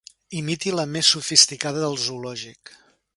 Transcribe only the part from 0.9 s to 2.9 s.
més sofisticada del zoològic.